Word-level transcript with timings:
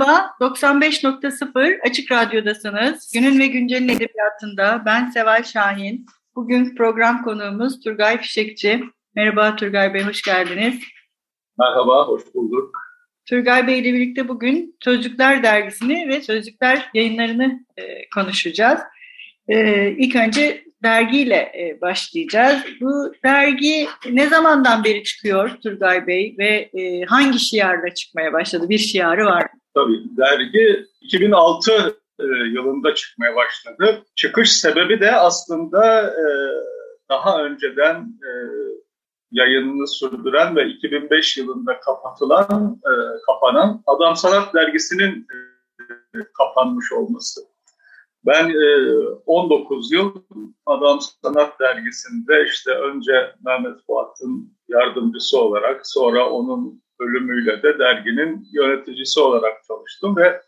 Merhaba, 0.00 0.34
95.0 0.40 1.80
Açık 1.80 2.12
Radyo'dasınız. 2.12 3.12
Günün 3.14 3.38
ve 3.38 3.46
Güncel'in 3.46 3.88
edebiyatında 3.88 4.82
ben 4.86 5.10
Seval 5.10 5.42
Şahin. 5.42 6.06
Bugün 6.34 6.74
program 6.74 7.22
konuğumuz 7.22 7.80
Turgay 7.80 8.18
Fişekçi. 8.18 8.84
Merhaba 9.14 9.56
Turgay 9.56 9.94
Bey, 9.94 10.02
hoş 10.02 10.22
geldiniz. 10.22 10.74
Merhaba, 11.58 12.08
hoş 12.08 12.22
bulduk. 12.34 12.76
Turgay 13.26 13.66
Bey 13.66 13.78
ile 13.78 13.94
birlikte 13.94 14.28
bugün 14.28 14.76
Sözcükler 14.84 15.42
Dergisi'ni 15.42 16.08
ve 16.08 16.20
Sözcükler 16.20 16.90
yayınlarını 16.94 17.64
e, 17.76 18.08
konuşacağız. 18.14 18.80
E, 19.48 19.88
ilk 19.90 20.16
önce 20.16 20.64
dergiyle 20.82 21.36
e, 21.36 21.80
başlayacağız. 21.80 22.62
Bu 22.80 23.12
dergi 23.24 23.88
ne 24.10 24.28
zamandan 24.28 24.84
beri 24.84 25.02
çıkıyor 25.04 25.50
Turgay 25.62 26.06
Bey 26.06 26.34
ve 26.38 26.70
e, 26.72 27.04
hangi 27.04 27.38
şiarla 27.38 27.94
çıkmaya 27.94 28.32
başladı? 28.32 28.68
Bir 28.68 28.78
şiarı 28.78 29.24
var 29.24 29.42
mı? 29.42 29.60
Tabii 29.74 30.02
dergi 30.16 30.86
2006 31.00 31.96
e, 32.20 32.24
yılında 32.52 32.94
çıkmaya 32.94 33.36
başladı. 33.36 34.04
Çıkış 34.16 34.52
sebebi 34.52 35.00
de 35.00 35.12
aslında 35.12 36.14
daha 37.08 37.42
önceden 37.44 38.20
yayınını 39.30 39.88
sürdüren 39.88 40.56
ve 40.56 40.66
2005 40.66 41.36
yılında 41.36 41.80
kapatılan, 41.80 42.80
kapanan 43.26 43.82
Adam 43.86 44.16
Sanat 44.16 44.54
Dergisi'nin 44.54 45.26
kapanmış 46.38 46.92
olması. 46.92 47.49
Ben 48.26 48.48
e, 48.48 48.96
19 49.26 49.92
yıl 49.92 50.14
Adam 50.66 50.98
Sanat 51.22 51.60
Dergisi'nde 51.60 52.44
işte 52.52 52.70
önce 52.70 53.12
Mehmet 53.44 53.86
Fuat'ın 53.86 54.52
yardımcısı 54.68 55.40
olarak 55.40 55.80
sonra 55.86 56.30
onun 56.30 56.82
ölümüyle 57.00 57.62
de 57.62 57.78
derginin 57.78 58.48
yöneticisi 58.52 59.20
olarak 59.20 59.64
çalıştım 59.68 60.16
ve 60.16 60.42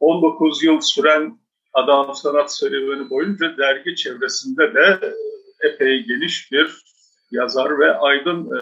19 0.00 0.62
yıl 0.62 0.80
süren 0.80 1.38
Adam 1.74 2.14
Sanat 2.14 2.54
serüveni 2.54 3.10
boyunca 3.10 3.56
dergi 3.58 3.96
çevresinde 3.96 4.74
de 4.74 5.14
epey 5.60 6.04
geniş 6.04 6.52
bir 6.52 6.82
yazar 7.30 7.78
ve 7.78 7.96
aydın 7.96 8.46
e, 8.56 8.60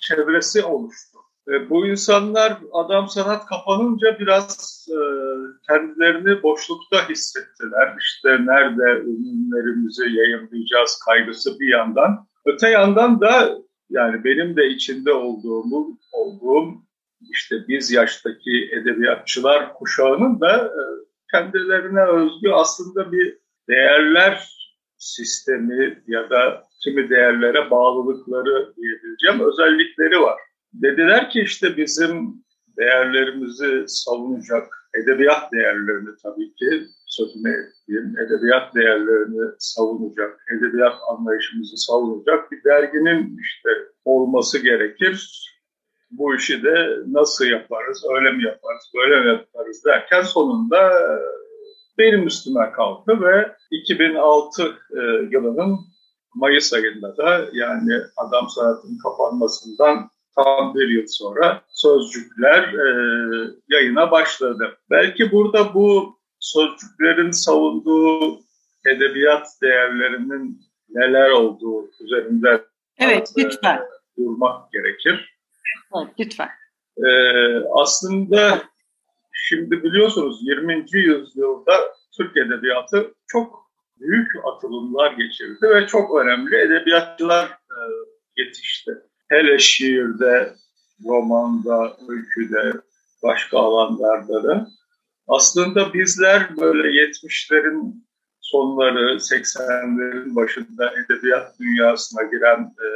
çevresi 0.00 0.64
oluştu. 0.64 1.17
E, 1.48 1.70
bu 1.70 1.86
insanlar 1.86 2.58
adam 2.72 3.08
sanat 3.08 3.46
kapanınca 3.46 4.18
biraz 4.18 4.86
e, 4.90 4.98
kendilerini 5.68 6.42
boşlukta 6.42 7.08
hissettiler. 7.08 7.96
İşte 8.00 8.28
nerede 8.28 9.00
ürünlerimizi 9.00 10.02
yayınlayacağız 10.02 10.98
kaygısı 11.06 11.60
bir 11.60 11.68
yandan. 11.68 12.26
Öte 12.46 12.68
yandan 12.68 13.20
da 13.20 13.58
yani 13.90 14.24
benim 14.24 14.56
de 14.56 14.68
içinde 14.68 15.12
olduğum, 15.12 15.98
olduğum 16.12 16.74
işte 17.32 17.56
biz 17.68 17.92
yaştaki 17.92 18.70
edebiyatçılar 18.72 19.74
kuşağının 19.74 20.40
da 20.40 20.56
e, 20.66 20.82
kendilerine 21.30 22.02
özgü 22.02 22.50
aslında 22.50 23.12
bir 23.12 23.38
değerler 23.68 24.58
sistemi 24.96 26.02
ya 26.06 26.30
da 26.30 26.62
kimi 26.84 27.10
değerlere 27.10 27.70
bağlılıkları 27.70 28.72
diyebileceğim 28.76 29.40
özellikleri 29.48 30.20
var. 30.20 30.38
Dediler 30.72 31.30
ki 31.30 31.40
işte 31.40 31.76
bizim 31.76 32.44
değerlerimizi 32.78 33.84
savunacak, 33.86 34.90
edebiyat 35.02 35.52
değerlerini 35.52 36.10
tabii 36.22 36.54
ki 36.54 36.86
sözüne 37.06 37.50
ettiğim, 37.50 38.18
edebiyat 38.18 38.74
değerlerini 38.74 39.52
savunacak, 39.58 40.40
edebiyat 40.58 40.94
anlayışımızı 41.08 41.76
savunacak 41.76 42.52
bir 42.52 42.64
derginin 42.64 43.38
işte 43.42 43.70
olması 44.04 44.58
gerekir. 44.58 45.44
Bu 46.10 46.34
işi 46.34 46.62
de 46.62 46.98
nasıl 47.06 47.44
yaparız, 47.44 48.04
öyle 48.16 48.30
mi 48.30 48.44
yaparız, 48.44 48.92
böyle 48.96 49.20
mi 49.20 49.28
yaparız 49.28 49.84
derken 49.84 50.22
sonunda 50.22 51.08
benim 51.98 52.26
üstüme 52.26 52.72
kalktı 52.72 53.22
ve 53.22 53.52
2006 53.70 54.62
e, 54.62 55.00
yılının 55.30 55.78
Mayıs 56.34 56.72
ayında 56.72 57.16
da 57.16 57.48
yani 57.52 57.92
Adam 58.16 58.48
Sanat'ın 58.48 58.98
kapanmasından 59.02 60.10
tam 60.44 60.74
bir 60.74 60.88
yıl 60.88 61.06
sonra 61.06 61.62
sözcükler 61.68 62.62
e, 62.62 62.86
yayına 63.68 64.10
başladı. 64.10 64.78
Belki 64.90 65.32
burada 65.32 65.74
bu 65.74 66.18
sözcüklerin 66.40 67.30
savunduğu 67.30 68.40
edebiyat 68.86 69.46
değerlerinin 69.62 70.60
neler 70.88 71.30
olduğu 71.30 71.90
üzerinde 72.00 72.64
evet, 72.98 73.32
lütfen. 73.38 73.80
durmak 74.18 74.72
gerekir. 74.72 75.38
Evet, 75.96 76.08
lütfen. 76.20 76.48
Ee, 77.06 77.60
aslında 77.72 78.62
şimdi 79.32 79.82
biliyorsunuz 79.82 80.38
20. 80.42 80.86
yüzyılda 80.92 81.72
Türk 82.16 82.36
Edebiyatı 82.36 83.14
çok 83.26 83.68
büyük 84.00 84.30
atılımlar 84.44 85.12
geçirdi 85.12 85.66
ve 85.74 85.86
çok 85.86 86.20
önemli 86.20 86.56
edebiyatçılar 86.56 87.46
e, 87.46 87.76
yetişti. 88.36 88.92
Hele 89.28 89.58
şiirde, 89.58 90.54
romanda, 91.04 91.96
öyküde, 92.08 92.72
başka 93.22 93.58
alanlarda 93.58 94.44
da. 94.44 94.68
Aslında 95.28 95.94
bizler 95.94 96.56
böyle 96.56 96.88
70'lerin 96.88 98.04
sonları, 98.40 99.14
80'lerin 99.14 100.36
başında 100.36 100.92
edebiyat 100.92 101.58
dünyasına 101.60 102.22
giren 102.22 102.60
e, 102.60 102.88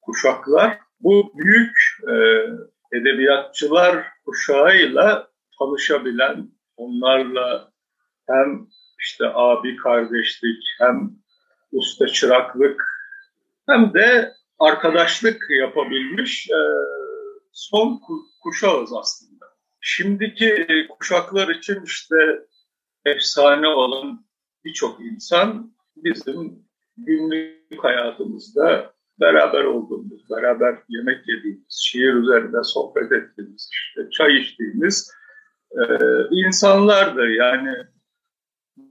kuşaklar 0.00 0.78
bu 1.00 1.32
büyük 1.38 1.76
e, 2.08 2.14
edebiyatçılar 2.98 4.06
kuşağıyla 4.24 5.28
tanışabilen, 5.58 6.48
onlarla 6.76 7.70
hem 8.26 8.66
işte 9.00 9.24
abi 9.34 9.76
kardeşlik, 9.76 10.62
hem 10.78 11.10
usta 11.72 12.06
çıraklık, 12.06 12.84
hem 13.66 13.94
de 13.94 14.32
arkadaşlık 14.60 15.46
yapabilmiş 15.60 16.50
e, 16.50 16.60
son 17.52 18.00
kuşağız 18.42 18.92
aslında. 18.92 19.46
Şimdiki 19.80 20.66
kuşaklar 20.98 21.48
için 21.48 21.82
işte 21.84 22.16
efsane 23.04 23.68
olan 23.68 24.26
birçok 24.64 25.00
insan 25.00 25.74
bizim 25.96 26.66
günlük 26.96 27.84
hayatımızda 27.84 28.92
beraber 29.20 29.64
olduğumuz, 29.64 30.30
beraber 30.30 30.78
yemek 30.88 31.28
yediğimiz, 31.28 31.78
şiir 31.82 32.14
üzerinde 32.14 32.62
sohbet 32.62 33.12
ettiğimiz, 33.12 33.70
işte 33.72 34.10
çay 34.10 34.36
içtiğimiz 34.36 35.10
e, 35.72 35.82
insanlardı. 36.30 37.30
Yani 37.30 37.76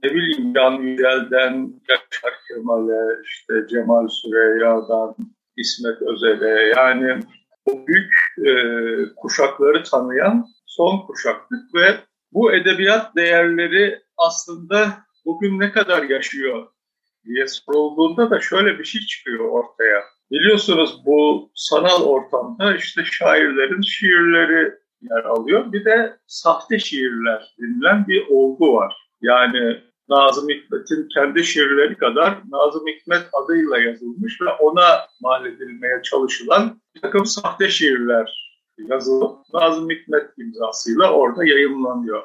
ne 0.02 0.10
bileyim 0.14 0.54
Can 0.54 0.72
Yücel'den, 0.72 1.80
Yaşar 1.88 2.34
Kemal'e, 2.48 3.22
işte 3.24 3.66
Cemal 3.68 4.08
Süreyya'dan, 4.08 5.16
İsmet 5.60 6.02
Özel'e 6.02 6.72
yani 6.76 7.20
o 7.66 7.86
büyük 7.86 8.12
e, 8.38 8.52
kuşakları 9.16 9.82
tanıyan 9.82 10.46
son 10.66 11.06
kuşaktık 11.06 11.74
ve 11.74 11.96
bu 12.32 12.52
edebiyat 12.52 13.16
değerleri 13.16 14.02
aslında 14.16 14.98
bugün 15.24 15.60
ne 15.60 15.72
kadar 15.72 16.02
yaşıyor 16.02 16.66
diye 17.24 17.46
sorulduğunda 17.46 18.30
da 18.30 18.40
şöyle 18.40 18.78
bir 18.78 18.84
şey 18.84 19.00
çıkıyor 19.00 19.48
ortaya. 19.50 20.02
Biliyorsunuz 20.30 21.02
bu 21.06 21.50
sanal 21.54 22.02
ortamda 22.02 22.76
işte 22.76 23.02
şairlerin 23.04 23.82
şiirleri 23.82 24.74
yer 25.02 25.24
alıyor. 25.24 25.72
Bir 25.72 25.84
de 25.84 26.16
sahte 26.26 26.78
şiirler 26.78 27.54
denilen 27.60 28.06
bir 28.08 28.26
olgu 28.28 28.74
var. 28.74 28.94
Yani 29.22 29.80
Nazım 30.10 30.48
Hikmet'in 30.48 31.08
kendi 31.14 31.44
şiirleri 31.44 31.96
kadar 31.96 32.38
Nazım 32.50 32.86
Hikmet 32.86 33.22
adıyla 33.32 33.78
yazılmış 33.78 34.40
ve 34.40 34.50
ona 34.50 35.06
mal 35.20 35.46
edilmeye 35.46 36.02
çalışılan 36.02 36.80
bir 36.94 37.00
takım 37.00 37.26
sahte 37.26 37.68
şiirler 37.68 38.50
yazılıp 38.78 39.38
Nazım 39.54 39.90
Hikmet 39.90 40.38
imzasıyla 40.38 41.12
orada 41.12 41.44
yayınlanıyor. 41.44 42.22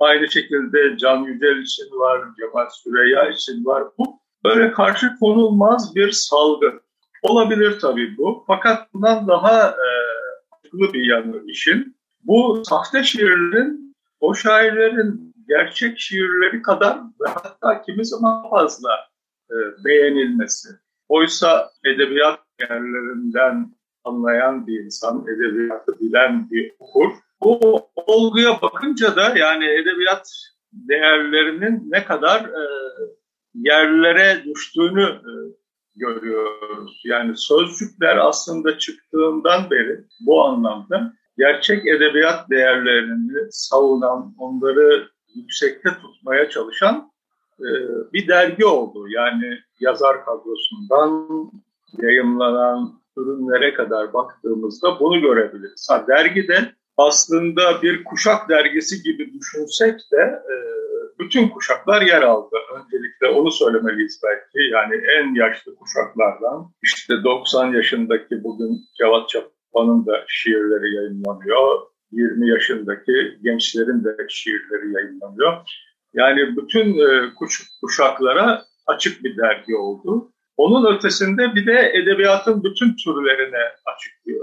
Aynı 0.00 0.30
şekilde 0.30 0.98
Can 0.98 1.18
Yücel 1.18 1.62
için 1.62 1.98
var, 1.98 2.20
Cemal 2.38 2.68
Süreyya 2.70 3.30
için 3.30 3.64
var. 3.64 3.84
Bu 3.98 4.18
böyle 4.44 4.72
karşı 4.72 5.16
konulmaz 5.20 5.94
bir 5.94 6.10
salgı. 6.10 6.80
Olabilir 7.22 7.80
tabii 7.80 8.16
bu. 8.18 8.44
Fakat 8.46 8.94
bundan 8.94 9.28
daha 9.28 9.68
e, 9.70 10.92
bir 10.92 11.10
yanı 11.10 11.42
işin. 11.46 11.96
Bu 12.22 12.62
sahte 12.64 13.02
şiirlerin 13.02 13.96
o 14.20 14.34
şairlerin 14.34 15.23
gerçek 15.48 15.98
şiirleri 15.98 16.62
kadar 16.62 16.98
ve 16.98 17.28
hatta 17.28 17.82
kimi 17.82 18.06
zaman 18.06 18.50
fazla 18.50 18.90
e, 19.50 19.54
beğenilmesi. 19.84 20.68
Oysa 21.08 21.70
edebiyat 21.84 22.40
yerlerinden 22.60 23.74
anlayan 24.04 24.66
bir 24.66 24.84
insan, 24.84 25.24
edebiyatı 25.28 25.92
bilen 26.00 26.50
bir 26.50 26.72
okur. 26.78 27.10
Bu 27.40 27.80
olguya 27.96 28.62
bakınca 28.62 29.16
da 29.16 29.38
yani 29.38 29.64
edebiyat 29.64 30.28
değerlerinin 30.72 31.90
ne 31.90 32.04
kadar 32.04 32.40
e, 32.40 32.64
yerlere 33.54 34.44
düştüğünü 34.44 35.02
e, 35.02 35.32
görüyoruz. 35.96 37.02
Yani 37.04 37.36
sözcükler 37.36 38.16
aslında 38.16 38.78
çıktığından 38.78 39.70
beri 39.70 40.04
bu 40.26 40.44
anlamda 40.44 41.12
gerçek 41.38 41.86
edebiyat 41.86 42.50
değerlerini 42.50 43.38
savunan, 43.50 44.34
onları 44.38 45.08
yüksekte 45.34 45.90
tutmaya 46.02 46.48
çalışan 46.48 47.10
e, 47.60 47.68
bir 48.12 48.28
dergi 48.28 48.66
oldu. 48.66 49.08
Yani 49.08 49.58
yazar 49.80 50.24
kadrosundan 50.24 51.28
yayımlanan 52.02 53.00
ürünlere 53.16 53.74
kadar 53.74 54.12
baktığımızda 54.12 55.00
bunu 55.00 55.20
görebiliriz. 55.20 55.86
Ha, 55.90 56.04
dergi 56.08 56.48
de 56.48 56.72
aslında 56.96 57.82
bir 57.82 58.04
kuşak 58.04 58.48
dergisi 58.48 59.02
gibi 59.02 59.32
düşünsek 59.32 60.00
de 60.12 60.22
e, 60.22 60.54
bütün 61.18 61.48
kuşaklar 61.48 62.02
yer 62.02 62.22
aldı. 62.22 62.56
Öncelikle 62.74 63.28
onu 63.28 63.50
söylemeliyiz 63.50 64.20
belki. 64.24 64.70
Yani 64.72 64.94
en 65.18 65.34
yaşlı 65.34 65.74
kuşaklardan 65.74 66.70
işte 66.82 67.14
90 67.24 67.72
yaşındaki 67.72 68.44
bugün 68.44 68.80
Cevat 68.98 69.28
Çapan'ın 69.28 70.06
da 70.06 70.24
şiirleri 70.28 70.94
yayınlanıyor. 70.94 71.93
20 72.14 72.48
yaşındaki 72.48 73.38
gençlerin 73.42 74.04
de 74.04 74.16
şiirleri 74.28 74.92
yayınlanıyor. 74.92 75.56
Yani 76.14 76.56
bütün 76.56 76.98
e, 76.98 77.34
kuş, 77.34 77.62
kuşaklara 77.80 78.62
açık 78.86 79.24
bir 79.24 79.36
dergi 79.36 79.76
oldu. 79.76 80.30
Onun 80.56 80.96
ötesinde 80.96 81.54
bir 81.54 81.66
de 81.66 81.92
edebiyatın 81.94 82.64
bütün 82.64 82.96
türlerine 82.96 83.62
açık 83.84 84.26
bir 84.26 84.36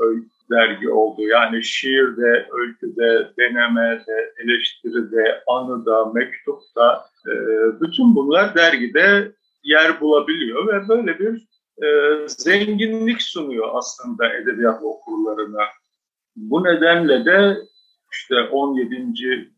dergi 0.52 0.90
oldu. 0.90 1.22
Yani 1.22 1.64
şiirde, 1.64 2.48
öyküde, 2.52 3.32
denemede, 3.40 4.34
eleştiride, 4.44 5.44
anıda, 5.48 6.06
mektupta 6.06 7.06
e, 7.28 7.34
bütün 7.82 8.16
bunlar 8.16 8.56
dergide 8.56 9.32
yer 9.64 10.02
bulabiliyor 10.02 10.68
ve 10.68 10.90
böyle 10.90 11.20
bir 11.20 11.48
e, 11.84 11.88
zenginlik 12.28 13.22
sunuyor 13.22 13.68
aslında 13.74 14.34
edebiyat 14.34 14.84
okurlarına. 14.84 15.64
Bu 16.36 16.64
nedenle 16.64 17.26
de 17.26 17.58
işte 18.12 18.36
17. 18.52 19.16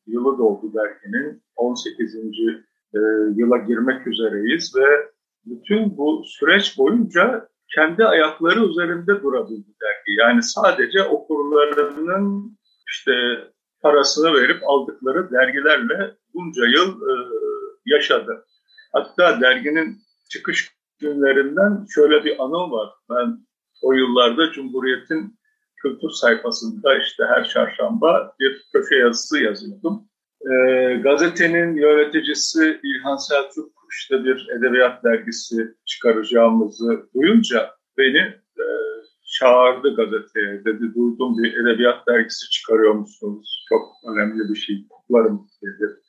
yılı 0.08 0.38
doldu 0.38 0.74
derginin, 0.74 1.44
18. 1.56 2.16
E, 2.16 3.00
yıla 3.36 3.58
girmek 3.58 4.08
üzereyiz 4.08 4.76
ve 4.76 5.10
bütün 5.46 5.98
bu 5.98 6.24
süreç 6.26 6.78
boyunca 6.78 7.48
kendi 7.76 8.06
ayakları 8.06 8.66
üzerinde 8.66 9.24
durabildi 9.24 9.72
dergi. 9.82 10.12
Yani 10.20 10.44
sadece 10.44 11.04
okurlarının 11.04 12.58
işte 12.88 13.12
parasını 13.82 14.34
verip 14.34 14.64
aldıkları 14.64 15.32
dergilerle 15.32 16.16
bunca 16.34 16.66
yıl 16.66 17.02
e, 17.02 17.14
yaşadı. 17.86 18.46
Hatta 18.94 19.42
derginin 19.42 19.98
çıkış 20.30 20.72
günlerinden 21.00 21.86
şöyle 21.96 22.24
bir 22.24 22.44
anım 22.44 22.72
var. 22.72 22.90
Ben 23.10 23.38
o 23.84 23.94
yıllarda 23.94 24.52
Cumhuriyet'in 24.52 25.40
kültür 25.84 26.10
sayfasında 26.10 26.98
işte 26.98 27.24
her 27.36 27.44
çarşamba 27.44 28.36
bir 28.40 28.66
köşe 28.74 28.96
yazısı 28.96 29.40
yazıyordum. 29.40 30.04
E, 30.52 30.54
gazetenin 31.04 31.76
yöneticisi 31.76 32.80
İlhan 32.84 33.16
Selçuk 33.16 33.72
işte 33.92 34.24
bir 34.24 34.48
edebiyat 34.58 35.04
dergisi 35.04 35.76
çıkaracağımızı 35.86 37.10
duyunca 37.16 37.72
beni 37.98 38.18
e, 38.64 38.66
çağırdı 39.40 39.96
gazeteye. 39.96 40.66
Dedi 40.66 40.96
duydum 40.96 41.38
bir 41.38 41.58
edebiyat 41.58 42.08
dergisi 42.08 42.50
çıkarıyor 42.50 42.94
musunuz? 42.94 43.66
Çok 43.70 43.82
önemli 44.12 44.50
bir 44.50 44.56
şey. 44.56 44.88
Kutlarım 44.90 45.48
dedi. 45.62 46.00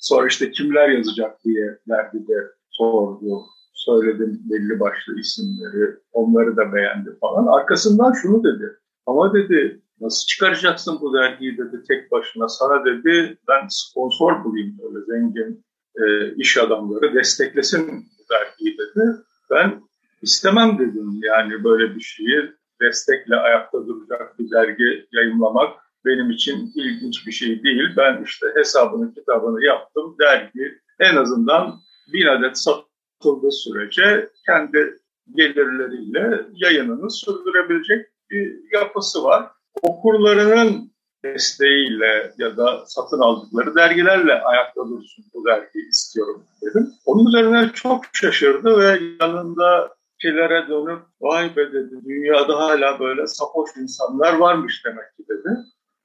Sonra 0.00 0.26
işte 0.26 0.50
kimler 0.50 0.88
yazacak 0.88 1.44
diye 1.44 1.78
dergide 1.88 2.36
sordu. 2.70 3.42
Söyledim 3.74 4.40
belli 4.44 4.80
başlı 4.80 5.20
isimleri. 5.20 5.96
Onları 6.12 6.56
da 6.56 6.72
beğendi 6.72 7.18
falan. 7.20 7.46
Arkasından 7.46 8.12
şunu 8.12 8.44
dedi. 8.44 8.81
Ama 9.06 9.34
dedi 9.34 9.80
nasıl 10.00 10.26
çıkaracaksın 10.26 10.98
bu 11.00 11.14
dergiyi 11.14 11.58
dedi 11.58 11.82
tek 11.88 12.10
başına. 12.12 12.48
Sana 12.48 12.84
dedi 12.84 13.38
ben 13.48 13.66
sponsor 13.68 14.44
bulayım 14.44 14.78
böyle 14.82 15.04
zengin 15.04 15.64
e, 15.96 16.34
iş 16.34 16.58
adamları 16.58 17.14
desteklesin 17.14 17.88
bu 17.88 18.34
dergiyi 18.34 18.78
dedi. 18.78 19.16
Ben 19.50 19.82
istemem 20.22 20.78
dedim 20.78 21.20
yani 21.22 21.64
böyle 21.64 21.94
bir 21.94 22.00
şeyi 22.00 22.52
destekle 22.80 23.36
ayakta 23.36 23.86
duracak 23.86 24.38
bir 24.38 24.50
dergi 24.50 25.06
yayınlamak 25.12 25.82
benim 26.04 26.30
için 26.30 26.72
ilginç 26.74 27.26
bir 27.26 27.32
şey 27.32 27.62
değil. 27.62 27.88
Ben 27.96 28.22
işte 28.24 28.46
hesabını 28.54 29.14
kitabını 29.14 29.64
yaptım. 29.64 30.16
Dergi 30.20 30.78
en 31.00 31.16
azından 31.16 31.80
bir 32.12 32.26
adet 32.26 32.58
satıldığı 32.58 33.52
sürece 33.52 34.30
kendi 34.46 34.98
gelirleriyle 35.34 36.46
yayınını 36.52 37.10
sürdürebilecek 37.10 38.11
bir 38.32 38.72
yapısı 38.72 39.24
var. 39.24 39.46
Okurlarının 39.82 40.92
desteğiyle 41.24 42.32
ya 42.38 42.56
da 42.56 42.84
satın 42.86 43.20
aldıkları 43.20 43.74
dergilerle 43.74 44.32
ayakta 44.32 44.88
dursun 44.88 45.24
bu 45.34 45.44
dergiyi 45.44 45.88
istiyorum 45.88 46.44
dedim. 46.62 46.92
Onun 47.04 47.26
üzerine 47.26 47.70
çok 47.74 48.04
şaşırdı 48.12 48.78
ve 48.78 49.00
yanında 49.20 49.94
kilere 50.20 50.68
dönüp 50.68 51.02
vay 51.20 51.56
be 51.56 51.72
dedi 51.72 51.94
dünyada 52.04 52.58
hala 52.58 53.00
böyle 53.00 53.26
sapoş 53.26 53.70
insanlar 53.76 54.36
varmış 54.36 54.82
demek 54.84 55.16
ki 55.16 55.24
dedi. 55.28 55.56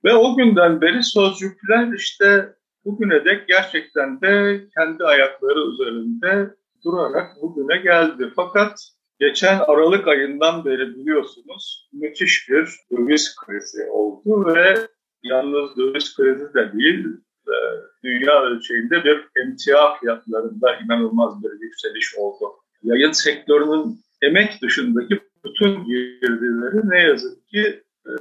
Ve 0.03 0.15
o 0.15 0.35
günden 0.35 0.81
beri 0.81 1.03
sözcükler 1.03 1.93
işte 1.93 2.53
bugüne 2.85 3.25
dek 3.25 3.47
gerçekten 3.47 4.21
de 4.21 4.61
kendi 4.77 5.03
ayakları 5.03 5.59
üzerinde 5.59 6.55
durarak 6.85 7.41
bugüne 7.41 7.77
geldi. 7.77 8.31
Fakat 8.35 8.79
geçen 9.19 9.59
Aralık 9.59 10.07
ayından 10.07 10.65
beri 10.65 10.95
biliyorsunuz 10.95 11.89
müthiş 11.93 12.49
bir 12.49 12.69
döviz 12.91 13.35
krizi 13.35 13.89
oldu 13.89 14.45
ve 14.45 14.87
yalnız 15.23 15.77
döviz 15.77 16.15
krizi 16.15 16.53
de 16.53 16.73
değil, 16.73 17.07
e, 17.47 17.55
dünya 18.03 18.43
ölçeğinde 18.43 19.03
bir 19.03 19.29
emtia 19.41 19.95
fiyatlarında 19.99 20.75
inanılmaz 20.75 21.43
bir 21.43 21.61
yükseliş 21.61 22.15
oldu. 22.17 22.45
Yayın 22.83 23.11
sektörünün 23.11 23.99
emek 24.21 24.61
dışındaki 24.61 25.19
bütün 25.45 25.85
girdileri 25.85 26.89
ne 26.89 27.01
yazık 27.01 27.47
ki 27.47 27.83
e, 28.05 28.11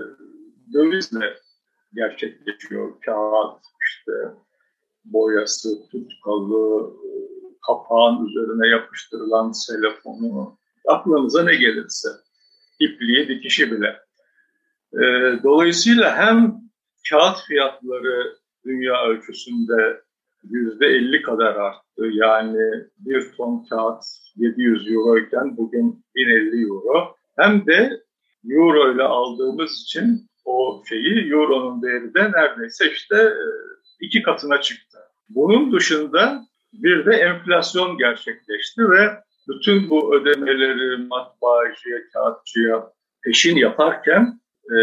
dövizle 0.72 1.36
gerçekleşiyor. 1.94 3.00
Kağıt, 3.00 3.60
işte 3.88 4.12
boyası, 5.04 5.68
tutkalı, 5.90 6.92
e, 7.04 7.08
kapağın 7.66 8.26
üzerine 8.26 8.68
yapıştırılan 8.68 9.52
telefonu, 9.68 10.58
aklınıza 10.86 11.44
ne 11.44 11.54
gelirse, 11.54 12.08
ipliği, 12.80 13.28
dikişi 13.28 13.72
bile. 13.72 13.96
E, 14.92 15.02
dolayısıyla 15.42 16.16
hem 16.16 16.54
kağıt 17.10 17.38
fiyatları 17.48 18.36
dünya 18.66 19.06
ölçüsünde 19.06 20.00
yüzde 20.50 20.86
50 20.86 21.22
kadar 21.22 21.54
arttı. 21.54 22.06
Yani 22.12 22.84
bir 22.98 23.32
ton 23.32 23.66
kağıt 23.70 24.02
700 24.36 24.90
euro 24.90 25.18
iken 25.18 25.56
bugün 25.56 26.04
1050 26.14 26.62
euro. 26.62 27.16
Hem 27.36 27.66
de 27.66 28.00
euro 28.50 28.94
ile 28.94 29.02
aldığımız 29.02 29.82
için 29.82 30.26
o 30.44 30.82
şeyi 30.88 31.32
euronun 31.32 31.82
değeri 31.82 32.14
de 32.14 32.32
neredeyse 32.32 32.92
işte 32.92 33.16
e, 33.16 33.46
iki 34.00 34.22
katına 34.22 34.60
çıktı. 34.60 34.98
Bunun 35.28 35.72
dışında 35.72 36.46
bir 36.72 37.06
de 37.06 37.10
enflasyon 37.10 37.98
gerçekleşti 37.98 38.90
ve 38.90 39.25
bütün 39.48 39.90
bu 39.90 40.14
ödemeleri 40.14 41.06
matbaacıya, 41.06 41.98
kağıtçıya 42.12 42.92
peşin 43.22 43.56
yaparken 43.56 44.40
e, 44.70 44.76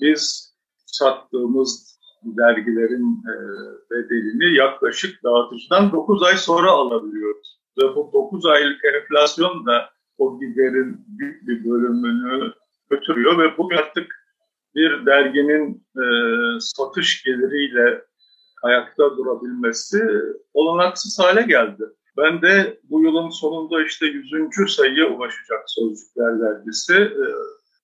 biz 0.00 0.54
sattığımız 0.86 2.00
dergilerin 2.24 3.22
e, 3.30 3.34
bedelini 3.90 4.56
yaklaşık 4.56 5.24
dağıtıcıdan 5.24 5.92
9 5.92 6.22
ay 6.22 6.36
sonra 6.36 6.70
alabiliyoruz. 6.70 7.60
Ve 7.78 7.94
bu 7.96 8.10
9 8.12 8.46
aylık 8.46 8.84
enflasyon 8.84 9.66
da 9.66 9.90
o 10.18 10.40
giderin 10.40 11.04
büyük 11.08 11.48
bir 11.48 11.70
bölümünü 11.70 12.52
götürüyor 12.90 13.38
ve 13.38 13.58
bu 13.58 13.68
artık 13.78 14.20
bir 14.74 15.06
derginin 15.06 15.86
e, 15.96 16.04
satış 16.60 17.24
geliriyle 17.24 18.04
ayakta 18.62 19.16
durabilmesi 19.16 20.02
olanaksız 20.54 21.18
hale 21.18 21.42
geldi. 21.42 21.84
Ben 22.16 22.42
de 22.42 22.80
bu 22.90 23.02
yılın 23.02 23.28
sonunda 23.28 23.84
işte 23.84 24.06
100. 24.06 24.76
sayıya 24.76 25.06
ulaşacak 25.06 25.62
Sözcükler 25.66 26.40
Dergisi. 26.40 26.94
E, 26.94 27.26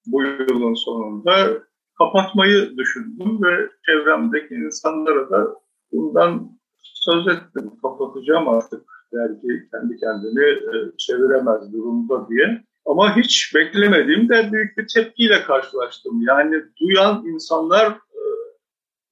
bu 0.06 0.22
yılın 0.22 0.74
sonunda 0.74 1.62
kapatmayı 1.98 2.76
düşündüm 2.76 3.42
ve 3.42 3.70
çevremdeki 3.86 4.54
insanlara 4.54 5.30
da 5.30 5.54
bundan 5.92 6.58
söz 6.82 7.26
ettim. 7.26 7.72
Kapatacağım 7.82 8.48
artık 8.48 8.82
dergi 9.12 9.68
kendi 9.70 9.96
kendini 9.96 10.44
e, 10.44 10.96
çeviremez 10.98 11.72
durumda 11.72 12.28
diye. 12.28 12.64
Ama 12.86 13.16
hiç 13.16 13.54
beklemediğim 13.54 14.28
de 14.28 14.52
büyük 14.52 14.78
bir 14.78 14.86
tepkiyle 14.94 15.42
karşılaştım. 15.42 16.22
Yani 16.22 16.62
duyan 16.80 17.26
insanlar 17.26 17.86
e, 17.90 18.22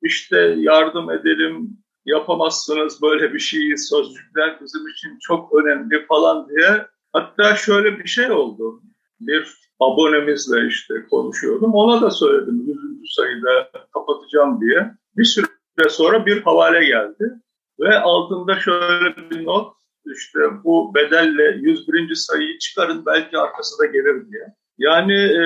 işte 0.03 0.55
yardım 0.59 1.11
edelim, 1.11 1.79
yapamazsınız 2.07 3.03
böyle 3.03 3.35
bir 3.35 3.39
şeyi, 3.39 3.79
sözcükler 3.79 4.59
bizim 4.61 4.89
için 4.89 5.19
çok 5.21 5.53
önemli 5.55 6.07
falan 6.07 6.49
diye. 6.49 6.87
Hatta 7.13 7.57
şöyle 7.57 7.99
bir 7.99 8.09
şey 8.09 8.31
oldu. 8.31 8.83
Bir 9.21 9.55
abonemizle 9.81 10.67
işte 10.67 10.95
konuşuyordum. 11.11 11.75
Ona 11.75 12.03
da 12.03 12.11
söyledim 12.11 12.65
100. 13.01 13.15
sayıda 13.15 13.71
kapatacağım 13.95 14.61
diye. 14.61 14.95
Bir 15.17 15.25
süre 15.25 15.89
sonra 15.89 16.27
bir 16.27 16.43
havale 16.43 16.85
geldi. 16.85 17.33
Ve 17.81 17.99
altında 17.99 18.61
şöyle 18.61 19.31
bir 19.31 19.45
not 19.45 19.75
işte 20.07 20.39
bu 20.65 20.95
bedelle 20.95 21.59
101. 21.61 22.15
sayıyı 22.15 22.59
çıkarın 22.59 23.07
belki 23.07 23.39
arkası 23.39 23.79
da 23.79 23.87
gelir 23.87 24.31
diye. 24.31 24.55
Yani 24.79 25.15
e, 25.15 25.45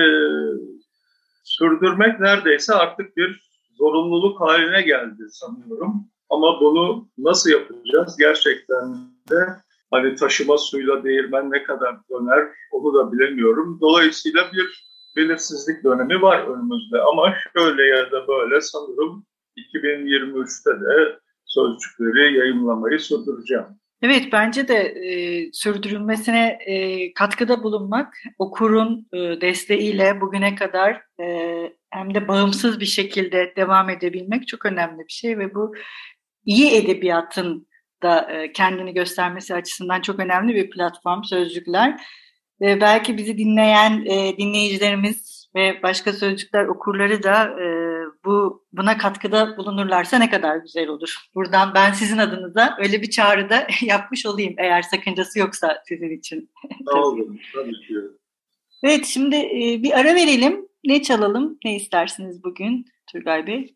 sürdürmek 1.43 2.19
neredeyse 2.19 2.73
artık 2.73 3.17
bir 3.17 3.49
zorunluluk 3.77 4.41
haline 4.41 4.81
geldi 4.81 5.23
sanıyorum. 5.29 6.09
Ama 6.29 6.61
bunu 6.61 7.09
nasıl 7.17 7.49
yapacağız 7.49 8.17
gerçekten 8.17 8.95
de 9.29 9.47
hani 9.91 10.15
taşıma 10.15 10.57
suyla 10.57 11.03
değirmen 11.03 11.51
ne 11.51 11.63
kadar 11.63 11.95
döner 12.09 12.47
onu 12.71 12.93
da 12.93 13.11
bilemiyorum. 13.11 13.77
Dolayısıyla 13.81 14.51
bir 14.53 14.89
belirsizlik 15.15 15.83
dönemi 15.83 16.21
var 16.21 16.47
önümüzde 16.47 17.01
ama 17.11 17.33
şöyle 17.57 17.83
ya 17.83 18.11
da 18.11 18.27
böyle 18.27 18.61
sanırım 18.61 19.25
2023'te 19.57 20.71
de 20.71 21.19
sözcükleri 21.45 22.37
yayınlamayı 22.37 22.99
sürdüreceğim. 22.99 23.65
Evet 24.01 24.23
bence 24.31 24.67
de 24.67 24.75
e, 24.75 25.51
sürdürülmesine 25.53 26.57
e, 26.65 27.13
katkıda 27.13 27.63
bulunmak 27.63 28.13
okurun 28.37 29.07
e, 29.13 29.17
desteğiyle 29.41 30.21
bugüne 30.21 30.55
kadar 30.55 31.01
e, 31.21 31.25
hem 31.89 32.13
de 32.13 32.27
bağımsız 32.27 32.79
bir 32.79 32.85
şekilde 32.85 33.53
devam 33.55 33.89
edebilmek 33.89 34.47
çok 34.47 34.65
önemli 34.65 34.99
bir 34.99 35.13
şey 35.13 35.37
ve 35.37 35.55
bu 35.55 35.73
iyi 36.49 36.75
edebiyatın 36.75 37.67
da 38.03 38.31
e, 38.31 38.51
kendini 38.51 38.93
göstermesi 38.93 39.55
açısından 39.55 40.01
çok 40.01 40.19
önemli 40.19 40.55
bir 40.55 40.69
platform 40.69 41.23
sözcükler. 41.23 42.01
Belki 42.61 43.17
bizi 43.17 43.37
dinleyen 43.37 44.05
e, 44.05 44.37
dinleyicilerimiz 44.37 45.49
ve 45.55 45.83
başka 45.83 46.13
sözcükler 46.13 46.65
okurları 46.65 47.23
da 47.23 47.43
e, 47.43 47.67
bu 48.25 48.65
buna 48.73 48.97
katkıda 48.97 49.57
bulunurlarsa 49.57 50.17
ne 50.17 50.29
kadar 50.29 50.57
güzel 50.57 50.87
olur. 50.87 51.15
Buradan 51.35 51.73
ben 51.75 51.91
sizin 51.91 52.17
adınıza 52.17 52.77
öyle 52.79 53.01
bir 53.01 53.09
çağrıda 53.09 53.67
yapmış 53.81 54.25
olayım 54.25 54.55
eğer 54.57 54.81
sakıncası 54.81 55.39
yoksa 55.39 55.83
sizin 55.87 56.17
için. 56.17 56.51
Sağ 56.85 56.99
olun. 56.99 57.39
Tabii 57.53 57.71
ki. 57.71 57.95
Evet 58.83 59.05
şimdi 59.05 59.35
bir 59.83 59.99
ara 59.99 60.15
verelim. 60.15 60.67
Ne 60.83 61.01
çalalım? 61.01 61.59
Ne 61.65 61.75
istersiniz 61.75 62.43
bugün 62.43 62.85
Turgay 63.11 63.47
Bey? 63.47 63.75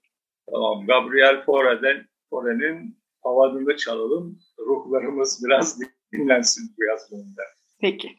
Tamam. 0.51 0.85
Gabriel 0.85 1.45
Faure'den 1.45 2.12
Fore'nin 2.33 2.97
havadını 3.23 3.77
çalalım. 3.77 4.39
Ruhlarımız 4.59 5.41
biraz 5.45 5.79
dinlensin 6.13 6.75
bu 6.77 6.83
yazılımda. 6.83 7.41
Peki. 7.81 8.09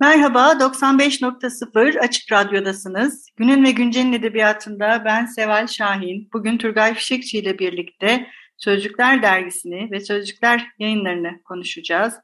Merhaba, 0.00 0.52
95.0 0.52 1.98
Açık 2.00 2.32
Radyo'dasınız. 2.32 3.26
Günün 3.36 3.64
ve 3.64 3.70
Güncel'in 3.70 4.12
edebiyatında 4.12 5.02
ben 5.04 5.26
Seval 5.26 5.66
Şahin. 5.66 6.28
Bugün 6.32 6.58
Turgay 6.58 6.94
Fişekçi 6.94 7.38
ile 7.38 7.58
birlikte 7.58 8.26
Sözcükler 8.56 9.22
Dergisi'ni 9.22 9.90
ve 9.90 10.00
Sözcükler 10.00 10.66
yayınlarını 10.78 11.42
konuşacağız. 11.42 12.14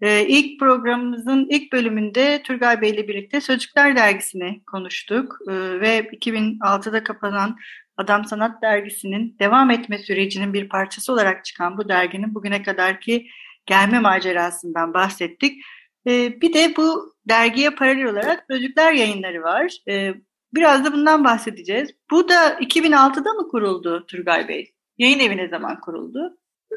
Ee, 0.00 0.26
ilk 0.26 0.60
programımızın 0.60 1.46
ilk 1.50 1.72
bölümünde 1.72 2.42
Turgay 2.42 2.80
Bey 2.80 2.90
ile 2.90 3.08
birlikte 3.08 3.40
Sözcükler 3.40 3.96
Dergisi'ni 3.96 4.64
konuştuk. 4.64 5.38
Ee, 5.48 5.52
ve 5.80 6.00
2006'da 6.00 7.04
kapanan 7.04 7.56
Adam 7.96 8.24
Sanat 8.24 8.62
Dergisi'nin 8.62 9.36
devam 9.38 9.70
etme 9.70 9.98
sürecinin 9.98 10.52
bir 10.52 10.68
parçası 10.68 11.12
olarak 11.12 11.44
çıkan 11.44 11.78
bu 11.78 11.88
derginin 11.88 12.34
bugüne 12.34 12.62
kadarki 12.62 13.26
gelme 13.66 13.98
macerasından 14.00 14.94
bahsettik. 14.94 15.62
Ee, 16.06 16.40
bir 16.40 16.54
de 16.54 16.74
bu 16.76 17.14
dergiye 17.28 17.70
paralel 17.70 18.04
olarak 18.04 18.44
Sözcükler 18.50 18.92
yayınları 18.92 19.42
var. 19.42 19.76
Ee, 19.88 20.14
biraz 20.54 20.84
da 20.84 20.92
bundan 20.92 21.24
bahsedeceğiz. 21.24 21.90
Bu 22.10 22.28
da 22.28 22.48
2006'da 22.50 23.32
mı 23.32 23.48
kuruldu 23.48 24.06
Turgay 24.06 24.48
Bey? 24.48 24.72
Yayın 24.98 25.18
evi 25.18 25.36
ne 25.36 25.48
zaman 25.48 25.80
kuruldu? 25.80 26.36
Ee, 26.72 26.76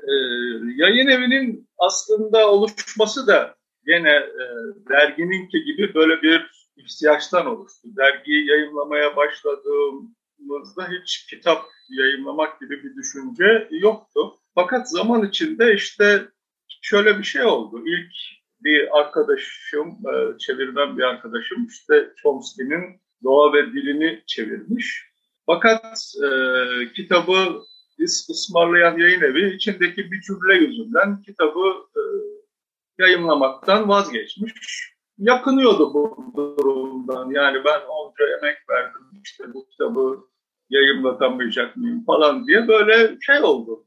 yayın 0.76 1.08
evinin 1.08 1.70
aslında 1.78 2.52
oluşması 2.52 3.28
da 3.28 3.56
gene 3.86 4.12
e, 4.12 4.44
dergininki 4.90 5.64
gibi 5.64 5.94
böyle 5.94 6.22
bir 6.22 6.70
ihtiyaçtan 6.78 7.46
oluştu. 7.46 7.88
Dergiyi 7.98 8.50
yayınlamaya 8.50 9.16
başladığımızda 10.40 10.88
hiç 10.88 11.26
kitap 11.30 11.66
yayınlamak 11.90 12.60
gibi 12.60 12.84
bir 12.84 12.96
düşünce 12.96 13.68
yoktu. 13.72 14.38
Fakat 14.56 14.90
zaman 14.90 15.28
içinde 15.28 15.74
işte 15.74 16.28
şöyle 16.82 17.20
bir 17.20 17.24
şey 17.24 17.44
oldu. 17.44 17.84
İlk 17.86 18.12
bir 18.64 19.00
arkadaşım, 19.00 19.88
e, 19.88 20.38
çevirmen 20.38 20.98
bir 20.98 21.04
arkadaşım 21.04 21.68
işte 21.68 22.14
Chomsky'nin 22.22 23.02
Doğa 23.24 23.54
ve 23.54 23.74
Dilini 23.74 24.24
çevirmiş. 24.28 25.10
Fakat 25.46 26.14
e, 26.24 26.30
kitabı 26.94 27.64
ısmarlayan 28.04 28.98
yayın 28.98 29.22
evi 29.22 29.56
içindeki 29.56 30.12
bir 30.12 30.22
cümle 30.22 30.56
yüzünden 30.56 31.22
kitabı 31.22 31.74
e, 31.96 32.02
yayınlamaktan 33.00 33.90
vazgeçmiş. 33.90 34.94
Yakınıyordu 35.18 35.94
bu 35.94 36.34
durumdan. 36.58 37.32
Yani 37.32 37.66
ben 37.66 37.80
onca 37.88 38.38
emek 38.38 38.70
verdim 38.70 39.09
işte 39.24 39.54
bu 39.54 39.70
kitabı 39.70 40.20
yayınlatamayacak 40.70 41.78
mıyım 41.78 42.06
falan 42.06 42.48
diye 42.48 42.68
böyle 42.68 43.18
şey 43.22 43.42
oldu. 43.42 43.86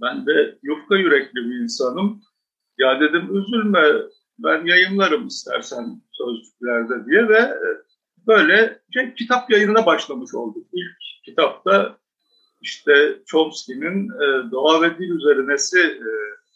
Ben 0.00 0.26
de 0.26 0.58
yufka 0.62 0.96
yürekli 0.96 1.36
bir 1.36 1.62
insanım. 1.62 2.20
Ya 2.78 3.00
dedim 3.00 3.36
üzülme 3.36 3.82
ben 4.38 4.66
yayınlarım 4.66 5.26
istersen 5.26 6.02
sözcüklerde 6.12 7.06
diye 7.06 7.28
ve 7.28 7.54
böyle 8.26 8.80
şey, 8.94 9.14
kitap 9.14 9.50
yayınına 9.50 9.86
başlamış 9.86 10.34
olduk. 10.34 10.66
İlk 10.72 11.24
kitapta 11.24 11.98
işte 12.60 13.18
Chomsky'nin 13.26 14.08
e, 14.08 14.50
doğa 14.50 14.82
ve 14.82 14.98
dil 14.98 15.10
üzerinesi 15.10 15.80
e, 15.80 16.08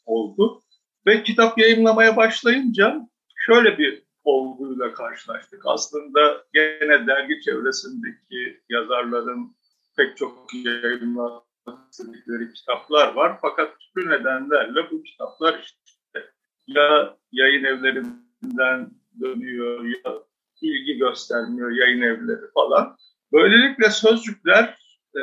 oldu. 0.06 0.62
Ve 1.06 1.22
kitap 1.22 1.58
yayınlamaya 1.58 2.16
başlayınca 2.16 3.08
şöyle 3.36 3.78
bir 3.78 4.02
olguyla 4.24 4.92
karşılaştık. 4.92 5.62
Aslında 5.64 6.44
gene 6.52 7.06
dergi 7.06 7.40
çevresindeki 7.40 8.60
yazarların 8.68 9.56
pek 9.96 10.16
çok 10.16 10.54
yayınladıkları 10.54 12.52
kitaplar 12.54 13.14
var. 13.14 13.38
Fakat 13.42 13.74
şu 13.94 14.10
nedenlerle 14.10 14.90
bu 14.90 15.02
kitaplar 15.02 15.58
işte 15.58 16.30
ya 16.66 17.16
yayın 17.32 17.64
evlerinden 17.64 18.90
dönüyor 19.20 19.84
ya 19.84 20.22
ilgi 20.60 20.98
göstermiyor 20.98 21.70
yayın 21.70 22.02
evleri 22.02 22.50
falan. 22.54 22.96
Böylelikle 23.32 23.90
sözcükler 23.90 24.78
e, 25.16 25.20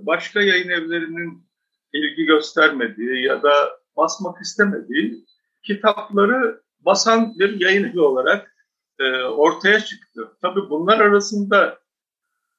başka 0.00 0.40
yayın 0.42 0.68
evlerinin 0.68 1.48
ilgi 1.92 2.24
göstermediği 2.24 3.24
ya 3.24 3.42
da 3.42 3.78
basmak 3.96 4.40
istemediği 4.40 5.24
kitapları 5.62 6.62
basan 6.80 7.38
bir 7.38 7.60
yayın 7.60 7.84
evi 7.84 8.00
olarak 8.00 8.54
e, 8.98 9.22
ortaya 9.22 9.80
çıktı. 9.80 10.32
Tabii 10.42 10.70
bunlar 10.70 11.00
arasında 11.00 11.78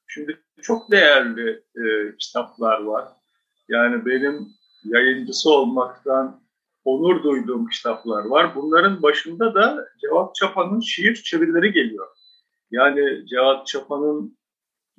şimdi 0.08 0.40
çok 0.62 0.92
değerli 0.92 1.64
e, 1.76 2.16
kitaplar 2.18 2.82
var. 2.82 3.08
Yani 3.68 4.06
benim 4.06 4.48
yayıncısı 4.84 5.50
olmaktan 5.50 6.42
onur 6.84 7.24
duyduğum 7.24 7.68
kitaplar 7.68 8.26
var. 8.26 8.56
Bunların 8.56 9.02
başında 9.02 9.54
da 9.54 9.88
Cevat 10.02 10.36
Çapa'nın 10.36 10.80
şiir 10.80 11.16
çevirileri 11.16 11.72
geliyor. 11.72 12.08
Yani 12.72 13.28
Cevat 13.28 13.68
Çapa'nın 13.68 14.38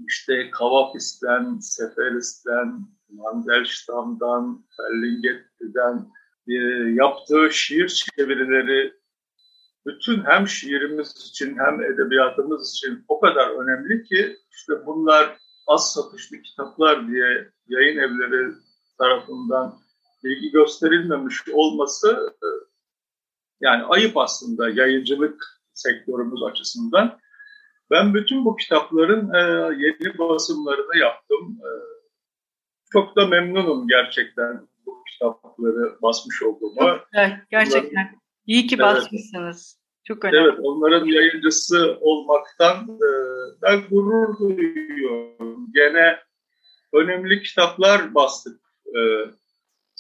işte 0.09 0.51
Kavafis'ten, 0.51 1.59
Seferis'ten, 1.59 2.87
Mandelstam'dan, 3.09 4.65
Ferlinghetti'den 4.77 6.07
e, 6.49 6.55
yaptığı 6.95 7.49
şiir 7.51 7.89
çevirileri 7.89 9.00
bütün 9.87 10.25
hem 10.25 10.49
şiirimiz 10.49 11.31
için 11.31 11.59
hem 11.59 11.83
edebiyatımız 11.83 12.71
için 12.71 13.05
o 13.09 13.21
kadar 13.21 13.51
önemli 13.51 14.05
ki 14.05 14.37
işte 14.51 14.87
bunlar 14.87 15.37
az 15.67 15.93
satışlı 15.93 16.43
kitaplar 16.43 17.09
diye 17.09 17.51
yayın 17.69 17.99
evleri 17.99 18.53
tarafından 18.99 19.79
ilgi 20.25 20.51
gösterilmemiş 20.51 21.49
olması 21.53 22.37
e, 22.43 22.49
yani 23.61 23.85
ayıp 23.85 24.17
aslında 24.17 24.71
yayıncılık 24.71 25.61
sektörümüz 25.73 26.43
açısından. 26.43 27.19
Ben 27.91 28.15
bütün 28.15 28.45
bu 28.45 28.57
kitapların 28.57 29.35
e, 29.35 29.41
yeni 29.87 30.19
basımlarını 30.19 30.99
yaptım. 30.99 31.59
E, 31.65 31.71
çok 32.93 33.17
da 33.17 33.27
memnunum 33.27 33.89
gerçekten 33.89 34.69
bu 34.87 35.05
kitapları 35.13 36.03
basmış 36.03 36.43
olduğuma. 36.43 37.01
Evet, 37.15 37.33
gerçekten. 37.51 38.20
İyi 38.51 38.67
ki 38.67 38.79
basmışsınız. 38.79 39.77
Evet. 39.79 40.05
Çok 40.05 40.25
önemli. 40.25 40.39
Evet, 40.39 40.59
onların 40.63 41.07
yayıncısı 41.07 41.99
olmaktan 42.01 42.77
e, 42.77 43.11
ben 43.63 43.81
gurur 43.91 44.39
duyuyorum. 44.39 45.67
Gene 45.75 46.19
önemli 46.93 47.43
kitaplar 47.43 48.15
bastık. 48.15 48.61
E, 48.87 49.01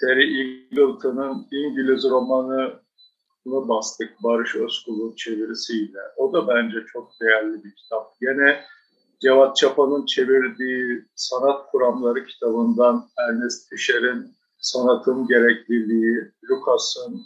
Terry 0.00 0.40
Eagleton'ın 0.40 1.46
İngiliz 1.52 2.04
romanı 2.04 2.80
bastık 3.46 4.22
Barış 4.22 4.56
Özkul'un 4.56 5.14
çevirisiyle. 5.14 6.00
O 6.16 6.32
da 6.32 6.48
bence 6.48 6.78
çok 6.92 7.12
değerli 7.20 7.64
bir 7.64 7.74
kitap. 7.74 8.20
Gene 8.20 8.64
Cevat 9.20 9.56
Çapa'nın 9.56 10.06
çevirdiği 10.06 11.04
Sanat 11.14 11.70
Kuramları 11.70 12.24
kitabından 12.24 13.08
Ernest 13.18 13.70
Fischer'in 13.70 14.36
Sanatın 14.58 15.26
Gerekliliği, 15.26 16.32
Lucas'ın 16.50 17.20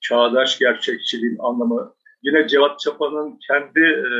Çağdaş 0.00 0.58
Gerçekçiliğin 0.58 1.38
Anlamı, 1.38 1.94
yine 2.22 2.48
Cevat 2.48 2.80
Çapa'nın 2.80 3.38
kendi 3.48 3.80
e, 3.80 4.12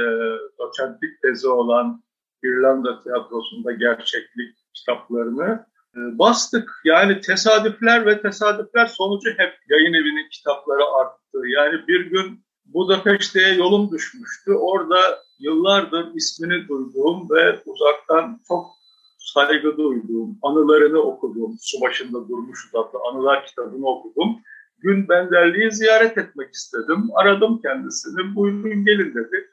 doçentlik 0.58 1.22
tezi 1.22 1.48
olan 1.48 2.02
İrlanda 2.42 3.02
tiyatrosunda 3.02 3.72
gerçeklik 3.72 4.56
kitaplarını 4.74 5.66
e, 5.96 6.18
bastık. 6.18 6.70
Yani 6.84 7.20
tesadüfler 7.20 8.06
ve 8.06 8.22
tesadüfler 8.22 8.86
sonucu 8.86 9.30
hep 9.30 9.54
yayın 9.68 9.94
evinin 9.94 10.28
kitapları 10.30 10.84
arttı. 11.00 11.38
Yani 11.48 11.88
bir 11.88 12.06
gün 12.06 12.44
Budapeşte'ye 12.64 13.54
yolum 13.54 13.90
düşmüştü. 13.90 14.52
Orada 14.52 14.98
yıllardır 15.38 16.14
ismini 16.14 16.68
duyduğum 16.68 17.30
ve 17.30 17.62
uzaktan 17.66 18.40
çok 18.48 18.66
saygı 19.18 19.76
duyduğum, 19.76 20.38
anılarını 20.42 20.98
okudum. 20.98 21.56
Su 21.60 21.80
başında 21.80 22.28
durmuş 22.28 22.70
adlı 22.74 22.98
anılar 23.10 23.46
kitabını 23.46 23.86
okudum. 23.86 24.42
Gün 24.80 25.08
Benderli'yi 25.08 25.72
ziyaret 25.72 26.18
etmek 26.18 26.54
istedim. 26.54 27.08
Aradım 27.14 27.60
kendisini. 27.62 28.34
Buyurun 28.34 28.84
gelin 28.84 29.14
dedi. 29.14 29.50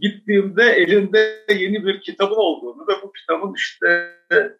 Gittiğimde 0.00 0.62
elinde 0.62 1.44
yeni 1.48 1.86
bir 1.86 2.00
kitabın 2.00 2.36
olduğunu 2.36 2.82
ve 2.88 2.92
bu 3.02 3.12
kitabın 3.12 3.54
işte 3.54 4.14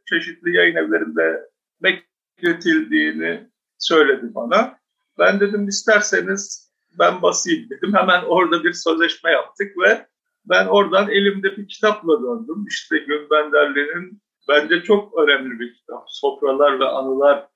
çeşitli 0.09 0.57
yayın 0.57 0.77
evlerinde 0.77 1.49
bekletildiğini 1.83 3.49
söyledi 3.79 4.35
bana. 4.35 4.79
Ben 5.19 5.41
dedim 5.41 5.69
isterseniz 5.69 6.73
ben 6.99 7.23
basayım 7.23 7.71
dedim. 7.71 7.95
Hemen 7.95 8.23
orada 8.23 8.65
bir 8.65 8.73
sözleşme 8.73 9.31
yaptık 9.31 9.79
ve 9.79 10.07
ben 10.45 10.67
oradan 10.67 11.11
elimde 11.11 11.57
bir 11.57 11.69
kitapla 11.69 12.23
döndüm. 12.23 12.67
İşte 12.69 12.99
Gün 12.99 13.31
Benderli'nin 13.31 14.23
bence 14.49 14.83
çok 14.83 15.19
önemli 15.19 15.61
bir 15.61 15.75
kitap. 15.75 16.05
Sofralar 16.07 16.81
ve 16.81 16.85
Anılar 16.85 17.49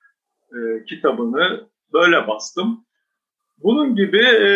e, 0.52 0.84
kitabını 0.84 1.71
böyle 1.92 2.28
bastım. 2.28 2.86
Bunun 3.58 3.96
gibi 3.96 4.24
e, 4.24 4.48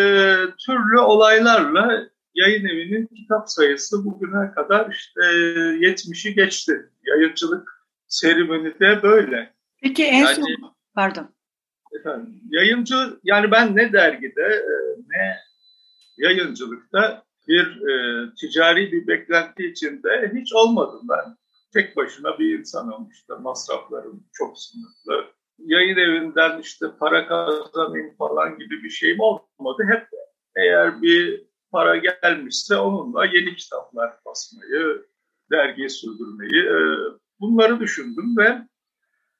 türlü 0.66 1.00
olaylarla 1.00 2.08
yayın 2.34 2.64
evinin 2.64 3.06
kitap 3.06 3.50
sayısı 3.50 4.04
bugüne 4.04 4.50
kadar 4.54 4.90
işte 4.90 5.20
70'i 5.20 6.34
geçti. 6.34 6.90
Yayıncılık 7.06 7.86
serüveni 8.08 8.80
de 8.80 9.02
böyle. 9.02 9.54
Peki 9.82 10.04
en 10.04 10.22
yani, 10.22 10.34
son, 10.34 10.74
pardon. 10.94 11.28
Efendim, 12.00 12.40
yayıncı, 12.50 13.20
yani 13.24 13.50
ben 13.50 13.76
ne 13.76 13.92
dergide 13.92 14.42
e, 14.42 14.72
ne 15.08 15.36
yayıncılıkta 16.16 17.22
bir 17.48 17.88
e, 17.88 18.26
ticari 18.34 18.92
bir 18.92 19.06
beklenti 19.06 19.66
içinde 19.66 20.32
hiç 20.34 20.52
olmadım 20.52 21.00
ben. 21.08 21.36
Tek 21.72 21.96
başına 21.96 22.38
bir 22.38 22.58
insanım 22.58 23.08
işte 23.12 23.34
masraflarım 23.34 24.24
çok 24.32 24.58
sınırlı. 24.58 25.35
Yayın 25.58 25.96
evinden 25.96 26.60
işte 26.60 26.86
para 27.00 27.28
kazanayım 27.28 28.16
falan 28.16 28.58
gibi 28.58 28.82
bir 28.82 28.90
şeyim 28.90 29.20
olmadı. 29.20 29.82
Hep 29.88 30.08
eğer 30.56 31.02
bir 31.02 31.46
para 31.72 31.96
gelmişse 31.96 32.76
onunla 32.76 33.26
yeni 33.26 33.56
kitaplar 33.56 34.12
basmayı, 34.26 35.06
dergi 35.50 35.90
sürdürmeyi 35.90 36.66
e, 36.66 36.78
bunları 37.40 37.80
düşündüm 37.80 38.36
ve 38.38 38.58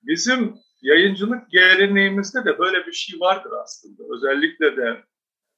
bizim 0.03 0.55
yayıncılık 0.83 1.51
geleneğimizde 1.51 2.45
de 2.45 2.59
böyle 2.59 2.87
bir 2.87 2.93
şey 2.93 3.21
vardır 3.21 3.53
aslında. 3.65 4.03
Özellikle 4.15 4.77
de 4.77 5.05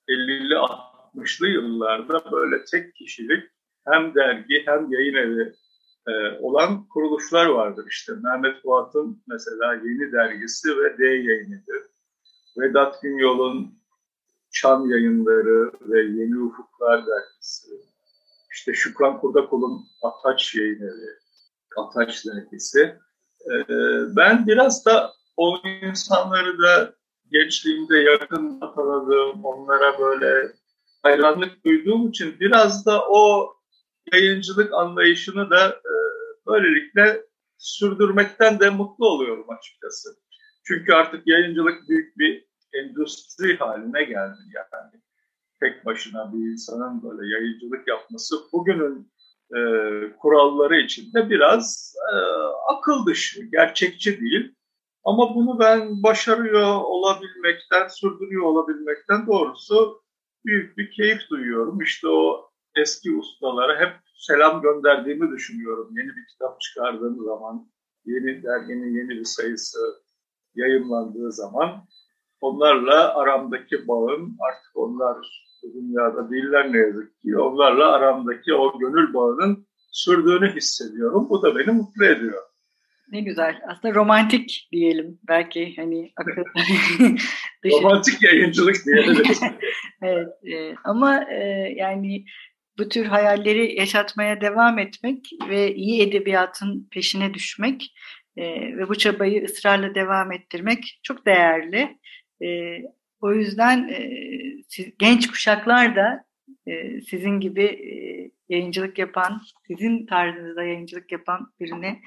50'li 0.08 0.54
60'lı 0.54 1.48
yıllarda 1.48 2.32
böyle 2.32 2.64
tek 2.64 2.94
kişilik 2.94 3.44
hem 3.86 4.14
dergi 4.14 4.62
hem 4.66 4.92
yayın 4.92 5.14
evi 5.14 5.54
e, 6.08 6.38
olan 6.40 6.88
kuruluşlar 6.88 7.46
vardır. 7.46 7.86
İşte 7.90 8.12
Mehmet 8.22 8.62
Fuat'ın 8.62 9.22
mesela 9.26 9.74
Yeni 9.74 10.12
Dergisi 10.12 10.68
ve 10.68 10.98
D 10.98 11.04
Yayını'dır. 11.04 11.82
Vedat 12.58 13.02
Günyol'un 13.02 13.78
Çan 14.52 14.88
Yayınları 14.88 15.72
ve 15.80 16.00
Yeni 16.00 16.38
Ufuklar 16.38 17.06
Dergisi. 17.06 17.68
İşte 18.52 18.74
Şükran 18.74 19.20
Kurdakul'un 19.20 19.86
Ataç 20.02 20.54
Yayınları, 20.54 21.18
Ataç 21.76 22.26
Dergisi. 22.26 22.96
Ee, 23.50 23.66
ben 24.16 24.46
biraz 24.46 24.86
da 24.86 25.12
o 25.36 25.58
insanları 25.82 26.58
da 26.58 26.94
gençliğimde 27.32 27.98
yakın 27.98 28.60
tanıdığım, 28.60 29.44
onlara 29.44 29.98
böyle 29.98 30.52
hayranlık 31.02 31.64
duyduğum 31.64 32.08
için 32.08 32.40
biraz 32.40 32.86
da 32.86 33.08
o 33.08 33.52
yayıncılık 34.12 34.72
anlayışını 34.72 35.50
da 35.50 35.68
e, 35.68 35.94
böylelikle 36.46 37.22
sürdürmekten 37.58 38.60
de 38.60 38.70
mutlu 38.70 39.06
oluyorum 39.06 39.46
açıkçası. 39.50 40.08
Çünkü 40.64 40.92
artık 40.92 41.26
yayıncılık 41.26 41.88
büyük 41.88 42.18
bir 42.18 42.48
endüstri 42.72 43.56
haline 43.56 44.04
geldi 44.04 44.38
yani. 44.54 45.02
Tek 45.60 45.86
başına 45.86 46.32
bir 46.32 46.52
insanın 46.52 47.02
böyle 47.02 47.34
yayıncılık 47.34 47.88
yapması 47.88 48.36
bugünün 48.52 49.12
e, 49.56 49.60
kuralları 50.18 50.76
içinde 50.76 51.30
biraz 51.30 51.94
e, 52.12 52.16
akıl 52.74 53.06
dışı, 53.06 53.42
gerçekçi 53.42 54.20
değil. 54.20 54.54
Ama 55.04 55.34
bunu 55.34 55.58
ben 55.58 56.02
başarıyor 56.02 56.80
olabilmekten, 56.82 57.88
sürdürüyor 57.88 58.42
olabilmekten 58.42 59.26
doğrusu 59.26 60.02
büyük 60.44 60.78
bir 60.78 60.90
keyif 60.90 61.30
duyuyorum. 61.30 61.82
İşte 61.82 62.08
o 62.08 62.47
eski 62.80 63.12
ustalara 63.12 63.80
hep 63.80 63.92
selam 64.14 64.62
gönderdiğimi 64.62 65.30
düşünüyorum. 65.30 65.88
Yeni 65.90 66.08
bir 66.08 66.26
kitap 66.32 66.60
çıkardığım 66.60 67.24
zaman, 67.24 67.68
yeni 68.04 68.42
derginin 68.42 68.94
yeni 68.98 69.08
bir 69.08 69.24
sayısı 69.24 69.78
yayınlandığı 70.54 71.32
zaman 71.32 71.84
onlarla 72.40 73.14
aramdaki 73.14 73.88
bağın 73.88 74.36
artık 74.48 74.76
onlar 74.76 75.16
dünyada 75.74 76.30
değiller 76.30 76.72
ne 76.72 76.78
yazık 76.78 77.20
ki 77.20 77.38
onlarla 77.38 77.92
aramdaki 77.92 78.54
o 78.54 78.78
gönül 78.78 79.14
bağının 79.14 79.66
sürdüğünü 79.92 80.56
hissediyorum. 80.56 81.26
Bu 81.30 81.42
da 81.42 81.56
beni 81.56 81.70
mutlu 81.70 82.04
ediyor. 82.04 82.42
Ne 83.10 83.20
güzel. 83.20 83.60
Aslında 83.68 83.94
romantik 83.94 84.68
diyelim 84.72 85.18
belki 85.28 85.74
hani 85.76 86.12
akıl. 86.16 86.42
romantik 87.72 88.22
yayıncılık 88.22 88.76
diyelim. 88.86 89.22
evet. 90.02 90.28
E, 90.44 90.74
ama 90.84 91.24
e, 91.32 91.44
yani 91.76 92.24
bu 92.78 92.88
tür 92.88 93.04
hayalleri 93.06 93.78
yaşatmaya 93.78 94.40
devam 94.40 94.78
etmek 94.78 95.30
ve 95.48 95.74
iyi 95.74 96.02
edebiyatın 96.02 96.88
peşine 96.90 97.34
düşmek 97.34 97.94
e, 98.36 98.44
ve 98.76 98.88
bu 98.88 98.94
çabayı 98.94 99.44
ısrarla 99.44 99.94
devam 99.94 100.32
ettirmek 100.32 101.00
çok 101.02 101.26
değerli. 101.26 101.98
E, 102.42 102.78
o 103.20 103.32
yüzden 103.32 103.88
e, 103.88 104.10
siz, 104.68 104.86
genç 104.98 105.26
kuşaklar 105.30 105.96
da 105.96 106.24
e, 106.66 107.00
sizin 107.00 107.40
gibi 107.40 107.64
e, 107.64 107.94
yayıncılık 108.48 108.98
yapan, 108.98 109.40
sizin 109.66 110.06
tarzınızda 110.06 110.64
yayıncılık 110.64 111.12
yapan 111.12 111.52
birini 111.60 112.00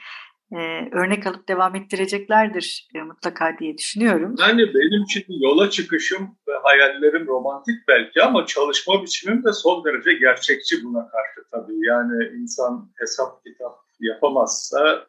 e, 0.51 0.89
örnek 0.91 1.27
alıp 1.27 1.47
devam 1.47 1.75
ettireceklerdir 1.75 2.87
e, 2.95 3.01
mutlaka 3.01 3.57
diye 3.59 3.77
düşünüyorum. 3.77 4.35
Yani 4.39 4.73
benim 4.73 5.03
için 5.03 5.25
yola 5.29 5.69
çıkışım 5.69 6.37
ve 6.47 6.51
hayallerim 6.63 7.27
romantik 7.27 7.87
belki 7.87 8.23
ama 8.23 8.45
çalışma 8.45 9.03
biçimim 9.03 9.43
de 9.43 9.53
son 9.53 9.85
derece 9.85 10.13
gerçekçi 10.13 10.83
buna 10.83 11.09
karşı 11.09 11.49
tabii. 11.51 11.87
Yani 11.87 12.25
insan 12.41 12.91
hesap 12.99 13.43
kitap 13.43 13.75
yapamazsa 13.99 15.05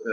e, 0.00 0.10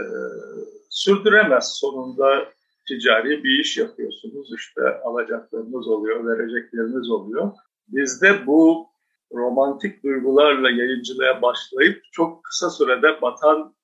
sürdüremez 0.90 1.72
sonunda 1.72 2.48
ticari 2.88 3.44
bir 3.44 3.60
iş 3.60 3.78
yapıyorsunuz. 3.78 4.54
İşte 4.56 4.82
alacaklarınız 5.04 5.88
oluyor, 5.88 6.26
verecekleriniz 6.26 7.10
oluyor. 7.10 7.52
Bizde 7.88 8.46
bu 8.46 8.90
romantik 9.32 10.04
duygularla 10.04 10.70
yayıncılığa 10.70 11.42
başlayıp 11.42 12.02
çok 12.12 12.44
kısa 12.44 12.70
sürede 12.70 13.22
batan 13.22 13.74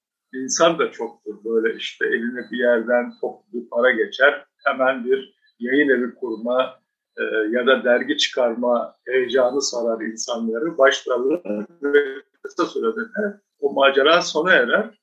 insan 0.43 0.79
da 0.79 0.91
çoktur. 0.91 1.35
Böyle 1.45 1.77
işte 1.77 2.07
eline 2.07 2.51
bir 2.53 2.59
yerden 2.59 3.13
toplu 3.21 3.69
para 3.69 3.91
geçer. 3.91 4.45
hemen 4.65 5.05
bir 5.05 5.37
yayın 5.59 5.89
evi 5.89 6.15
kurma 6.15 6.81
e, 7.19 7.23
ya 7.51 7.67
da 7.67 7.85
dergi 7.85 8.17
çıkarma 8.17 8.97
heyecanı 9.07 9.63
sarar 9.63 10.01
insanları. 10.01 10.79
Başlarlar 10.79 11.41
ve 11.83 12.23
kısa 12.43 12.67
sürede 12.67 13.01
de 13.01 13.41
o 13.61 13.73
macera 13.73 14.23
sona 14.23 14.53
erer. 14.53 14.99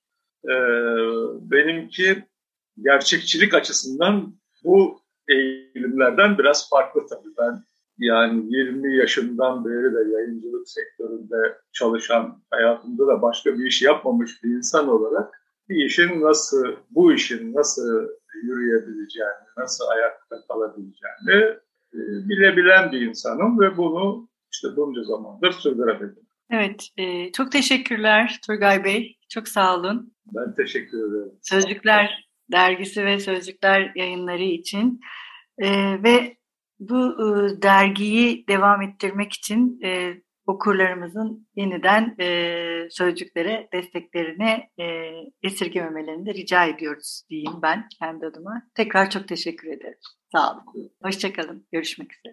E, 0.46 0.54
benimki 1.52 2.24
gerçekçilik 2.82 3.54
açısından 3.54 4.36
bu 4.64 5.00
eğilimlerden 5.30 6.38
biraz 6.38 6.70
farklı 6.70 7.08
tabii. 7.08 7.34
Ben 7.38 7.64
yani 7.98 8.56
20 8.56 8.98
yaşından 8.98 9.66
beri 9.66 9.94
de 9.94 10.16
yayıncılık 10.16 10.70
sektöründe 10.70 11.58
çalışan, 11.74 12.42
hayatımda 12.52 13.08
da 13.08 13.22
başka 13.22 13.58
bir 13.58 13.66
iş 13.66 13.82
yapmamış 13.82 14.44
bir 14.44 14.50
insan 14.50 14.88
olarak 14.88 15.44
bir 15.70 15.86
işin 15.86 16.22
nasıl, 16.22 16.66
bu 16.90 17.14
işin 17.14 17.54
nasıl 17.54 18.08
yürüyebileceğini, 18.44 19.48
nasıl 19.58 19.86
ayakta 19.88 20.36
kalabileceğini 20.48 21.58
e, 21.94 22.00
bilebilen 22.30 22.92
bir 22.92 23.02
insanım 23.02 23.60
ve 23.60 23.78
bunu 23.78 24.30
işte 24.54 24.68
bunca 24.76 25.04
zamandır 25.04 25.52
sürdürebildim. 25.52 26.24
Evet, 26.50 26.88
e, 26.98 27.32
çok 27.32 27.52
teşekkürler 27.52 28.40
Turgay 28.48 28.84
Bey. 28.84 29.18
Çok 29.30 29.48
sağ 29.48 29.76
olun. 29.76 30.14
Ben 30.26 30.56
teşekkür 30.56 30.98
ederim. 30.98 31.32
Sözcükler 31.42 32.30
Dergisi 32.52 33.06
ve 33.06 33.20
Sözcükler 33.20 33.92
yayınları 33.96 34.44
için 34.44 35.00
e, 35.58 35.68
ve 36.04 36.38
bu 36.80 36.98
e, 36.98 37.62
dergiyi 37.62 38.48
devam 38.48 38.82
ettirmek 38.82 39.34
için 39.34 39.80
e, 39.86 40.14
okurlarımızın 40.46 41.48
yeniden 41.56 42.16
e, 42.20 42.88
sözcüklere 42.90 43.68
desteklerini 43.74 44.70
e, 44.80 44.86
esirgememelerini 45.44 46.26
de 46.26 46.34
rica 46.34 46.66
ediyoruz 46.66 47.24
diyeyim 47.30 47.62
ben 47.62 47.88
kendi 48.00 48.26
adıma. 48.26 48.64
Tekrar 48.76 49.10
çok 49.10 49.28
teşekkür 49.28 49.68
ederim. 49.68 50.00
Sağ 50.32 50.52
olun. 50.52 50.92
Hoşçakalın. 51.04 51.68
Görüşmek 51.72 52.14
üzere. 52.14 52.32